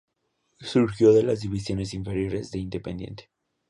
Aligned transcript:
Surgió 0.61 1.13
de 1.13 1.21
las 1.21 1.41
divisiones 1.41 1.93
inferiores 1.93 2.49
de 2.49 2.57
Independiente. 2.57 3.29